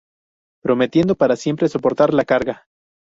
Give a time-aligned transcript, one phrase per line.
[0.63, 2.65] Prometiendo para siempre soportar la carga.